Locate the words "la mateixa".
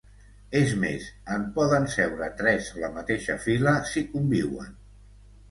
2.85-3.37